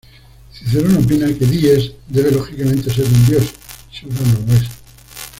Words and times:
Cicerón 0.51 0.97
opina 0.97 1.27
que 1.27 1.45
Dies 1.45 1.91
debe 2.07 2.31
lógicamente 2.31 2.91
ser 2.91 3.05
un 3.05 3.25
dios, 3.27 3.53
si 3.91 4.07
Urano 4.07 4.39
lo 4.47 4.53
es. 4.55 4.67